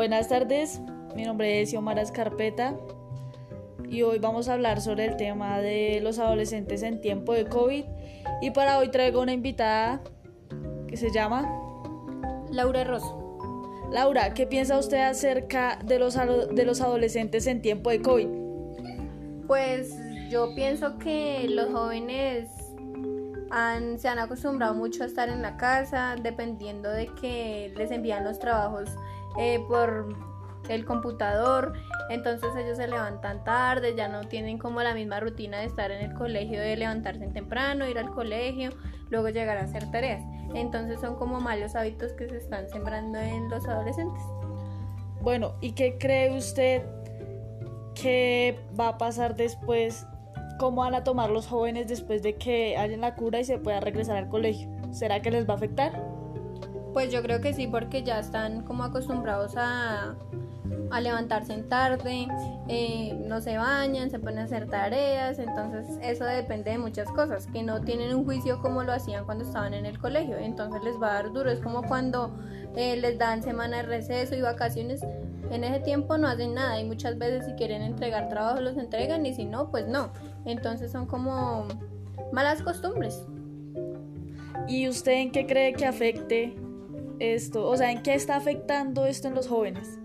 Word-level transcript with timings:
Buenas 0.00 0.28
tardes, 0.28 0.80
mi 1.14 1.24
nombre 1.24 1.60
es 1.60 1.68
Xiomara 1.68 2.00
Escarpeta 2.00 2.74
y 3.86 4.00
hoy 4.00 4.18
vamos 4.18 4.48
a 4.48 4.54
hablar 4.54 4.80
sobre 4.80 5.04
el 5.04 5.18
tema 5.18 5.60
de 5.60 6.00
los 6.02 6.18
adolescentes 6.18 6.82
en 6.82 7.02
tiempo 7.02 7.34
de 7.34 7.44
COVID 7.44 7.84
y 8.40 8.50
para 8.52 8.78
hoy 8.78 8.90
traigo 8.90 9.20
una 9.20 9.34
invitada 9.34 10.00
que 10.88 10.96
se 10.96 11.12
llama 11.12 11.46
Laura 12.50 12.82
Rosso. 12.84 13.38
Laura, 13.92 14.32
¿qué 14.32 14.46
piensa 14.46 14.78
usted 14.78 15.02
acerca 15.02 15.78
de 15.84 15.98
los, 15.98 16.16
de 16.16 16.64
los 16.64 16.80
adolescentes 16.80 17.46
en 17.46 17.60
tiempo 17.60 17.90
de 17.90 18.00
COVID? 18.00 18.28
Pues 19.46 19.94
yo 20.30 20.54
pienso 20.54 20.96
que 20.96 21.46
los 21.50 21.68
jóvenes 21.72 22.48
se 23.98 24.08
han 24.08 24.18
acostumbrado 24.18 24.74
mucho 24.74 25.02
a 25.02 25.06
estar 25.06 25.28
en 25.28 25.42
la 25.42 25.58
casa, 25.58 26.16
dependiendo 26.22 26.88
de 26.88 27.08
que 27.20 27.70
les 27.76 27.90
envían 27.90 28.24
los 28.24 28.38
trabajos 28.38 28.88
eh, 29.38 29.64
por 29.68 30.16
el 30.68 30.84
computador, 30.84 31.72
entonces 32.10 32.50
ellos 32.56 32.76
se 32.76 32.86
levantan 32.86 33.42
tarde, 33.44 33.94
ya 33.96 34.08
no 34.08 34.28
tienen 34.28 34.58
como 34.58 34.82
la 34.82 34.94
misma 34.94 35.20
rutina 35.20 35.58
de 35.58 35.66
estar 35.66 35.90
en 35.90 36.10
el 36.10 36.14
colegio, 36.14 36.60
de 36.60 36.76
levantarse 36.76 37.26
temprano, 37.28 37.88
ir 37.88 37.98
al 37.98 38.10
colegio, 38.10 38.70
luego 39.08 39.28
llegar 39.28 39.58
a 39.58 39.62
hacer 39.62 39.90
tareas. 39.90 40.22
Entonces 40.54 41.00
son 41.00 41.16
como 41.16 41.40
malos 41.40 41.74
hábitos 41.74 42.12
que 42.12 42.28
se 42.28 42.36
están 42.36 42.68
sembrando 42.68 43.18
en 43.18 43.48
los 43.48 43.66
adolescentes. 43.66 44.22
Bueno, 45.22 45.54
¿y 45.60 45.72
qué 45.72 45.98
cree 45.98 46.36
usted 46.36 46.82
que 47.94 48.58
va 48.78 48.88
a 48.88 48.98
pasar 48.98 49.36
después 49.36 50.06
¿Cómo 50.60 50.82
van 50.82 50.94
a 50.94 51.02
tomar 51.02 51.30
los 51.30 51.46
jóvenes 51.46 51.88
después 51.88 52.22
de 52.22 52.36
que 52.36 52.76
hayan 52.76 53.00
la 53.00 53.14
cura 53.14 53.40
y 53.40 53.44
se 53.44 53.56
pueda 53.56 53.80
regresar 53.80 54.18
al 54.18 54.28
colegio? 54.28 54.68
¿Será 54.90 55.22
que 55.22 55.30
les 55.30 55.48
va 55.48 55.54
a 55.54 55.56
afectar? 55.56 56.04
Pues 56.92 57.12
yo 57.12 57.22
creo 57.22 57.40
que 57.40 57.52
sí, 57.52 57.66
porque 57.66 58.02
ya 58.02 58.18
están 58.18 58.62
como 58.62 58.84
acostumbrados 58.84 59.54
a, 59.56 60.16
levantarse 61.00 61.54
en 61.54 61.68
tarde, 61.68 62.26
eh, 62.68 63.16
no 63.26 63.40
se 63.40 63.56
bañan, 63.56 64.10
se 64.10 64.18
ponen 64.18 64.40
a 64.40 64.42
hacer 64.44 64.68
tareas, 64.68 65.38
entonces 65.38 65.86
eso 66.02 66.24
depende 66.24 66.72
de 66.72 66.78
muchas 66.78 67.08
cosas, 67.12 67.46
que 67.46 67.62
no 67.62 67.80
tienen 67.80 68.14
un 68.14 68.24
juicio 68.24 68.60
como 68.60 68.82
lo 68.82 68.92
hacían 68.92 69.24
cuando 69.24 69.44
estaban 69.44 69.72
en 69.72 69.86
el 69.86 69.98
colegio, 69.98 70.36
entonces 70.36 70.82
les 70.82 71.00
va 71.00 71.12
a 71.12 71.14
dar 71.14 71.32
duro, 71.32 71.48
es 71.48 71.60
como 71.60 71.82
cuando 71.82 72.36
eh, 72.76 72.96
les 72.96 73.18
dan 73.18 73.42
semana 73.42 73.78
de 73.78 73.82
receso 73.84 74.34
y 74.34 74.42
vacaciones, 74.42 75.02
en 75.50 75.64
ese 75.64 75.80
tiempo 75.80 76.16
no 76.18 76.28
hacen 76.28 76.54
nada 76.54 76.80
y 76.80 76.84
muchas 76.84 77.18
veces 77.18 77.44
si 77.44 77.52
quieren 77.52 77.82
entregar 77.82 78.28
trabajo 78.28 78.60
los 78.60 78.76
entregan 78.76 79.26
y 79.26 79.34
si 79.34 79.44
no, 79.44 79.70
pues 79.70 79.88
no. 79.88 80.10
Entonces 80.44 80.92
son 80.92 81.06
como 81.06 81.66
malas 82.32 82.62
costumbres. 82.62 83.26
¿Y 84.68 84.88
usted 84.88 85.12
en 85.12 85.32
qué 85.32 85.46
cree 85.46 85.72
que 85.72 85.86
afecte 85.86 86.56
esto? 87.20 87.66
O 87.66 87.76
sea, 87.76 87.92
¿en 87.92 88.02
qué 88.02 88.14
está 88.14 88.36
afectando 88.36 89.06
esto 89.06 89.28
en 89.28 89.34
los 89.34 89.46
jóvenes? 89.46 89.98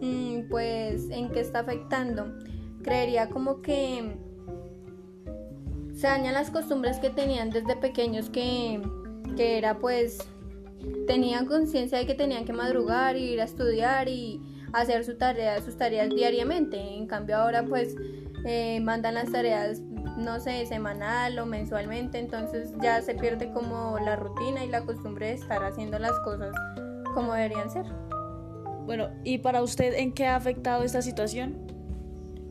Mm, 0.00 0.48
pues, 0.48 1.08
¿en 1.10 1.30
qué 1.30 1.40
está 1.40 1.60
afectando? 1.60 2.32
Creería 2.82 3.28
como 3.28 3.62
que 3.62 4.16
se 5.94 6.06
dañan 6.06 6.32
las 6.32 6.50
costumbres 6.50 6.98
que 6.98 7.10
tenían 7.10 7.50
desde 7.50 7.76
pequeños 7.76 8.30
que, 8.30 8.80
que 9.36 9.58
era 9.58 9.78
pues 9.78 10.26
tenían 11.06 11.44
conciencia 11.44 11.98
de 11.98 12.06
que 12.06 12.14
tenían 12.14 12.46
que 12.46 12.54
madrugar, 12.54 13.16
ir 13.16 13.40
a 13.42 13.44
estudiar 13.44 14.08
y 14.08 14.40
hacer 14.72 15.04
su 15.04 15.18
tarea, 15.18 15.60
sus 15.60 15.76
tareas 15.76 16.08
diariamente. 16.08 16.78
En 16.78 17.06
cambio 17.06 17.36
ahora 17.36 17.66
pues 17.66 17.96
eh, 18.46 18.80
mandan 18.80 19.14
las 19.14 19.30
tareas, 19.30 19.82
no 20.16 20.40
sé, 20.40 20.66
semanal 20.66 21.38
o 21.38 21.46
mensualmente, 21.46 22.18
entonces 22.18 22.72
ya 22.80 23.00
se 23.02 23.14
pierde 23.14 23.52
como 23.52 23.98
la 23.98 24.16
rutina 24.16 24.64
y 24.64 24.68
la 24.68 24.82
costumbre 24.82 25.26
de 25.26 25.32
estar 25.34 25.62
haciendo 25.64 25.98
las 25.98 26.18
cosas 26.20 26.54
como 27.14 27.32
deberían 27.32 27.70
ser. 27.70 27.86
Bueno, 28.86 29.08
¿y 29.24 29.38
para 29.38 29.62
usted 29.62 29.94
en 29.94 30.12
qué 30.12 30.26
ha 30.26 30.36
afectado 30.36 30.82
esta 30.82 31.02
situación? 31.02 31.66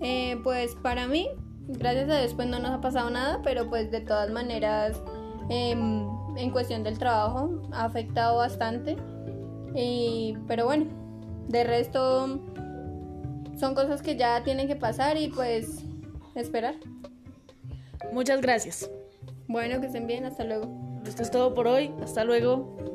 Eh, 0.00 0.38
pues 0.42 0.74
para 0.76 1.06
mí, 1.06 1.28
gracias 1.68 2.10
a 2.10 2.18
Dios 2.18 2.34
pues 2.34 2.48
no 2.48 2.58
nos 2.58 2.72
ha 2.72 2.80
pasado 2.80 3.10
nada, 3.10 3.40
pero 3.42 3.68
pues 3.68 3.90
de 3.90 4.00
todas 4.00 4.30
maneras... 4.30 5.00
Em, 5.50 6.08
en 6.36 6.50
cuestión 6.50 6.82
del 6.82 6.98
trabajo 6.98 7.62
ha 7.72 7.84
afectado 7.84 8.38
bastante. 8.38 8.96
pero 10.46 10.66
bueno, 10.66 10.86
de 11.48 11.64
resto 11.64 12.40
son 13.56 13.74
cosas 13.74 14.02
que 14.02 14.16
ya 14.16 14.42
tienen 14.42 14.66
que 14.66 14.76
pasar 14.76 15.16
y 15.16 15.28
pues 15.28 15.84
esperar. 16.34 16.74
Muchas 18.12 18.40
gracias. 18.40 18.90
Bueno, 19.46 19.80
que 19.80 19.86
estén 19.86 20.06
bien, 20.06 20.24
hasta 20.24 20.44
luego. 20.44 20.68
Esto 21.06 21.22
es 21.22 21.30
todo 21.30 21.54
por 21.54 21.66
hoy, 21.66 21.92
hasta 22.02 22.24
luego. 22.24 22.93